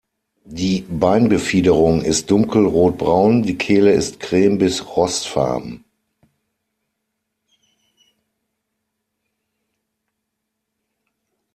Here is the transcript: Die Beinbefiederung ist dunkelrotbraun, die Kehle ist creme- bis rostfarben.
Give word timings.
Die 0.49 0.81
Beinbefiederung 0.89 2.01
ist 2.01 2.31
dunkelrotbraun, 2.31 3.43
die 3.43 3.55
Kehle 3.55 3.91
ist 3.91 4.19
creme- 4.19 4.57
bis 4.57 4.97
rostfarben. 4.97 5.85